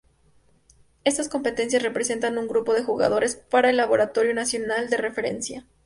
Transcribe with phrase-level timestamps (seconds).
[1.03, 5.67] Estas competencias representan un grupo de jugadores para el laboratorio nacional de referencia.